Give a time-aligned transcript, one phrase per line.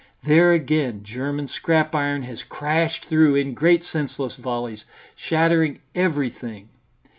[0.23, 4.83] There again German scrap iron has crashed through in great senseless volleys,
[5.15, 6.69] shattering everything.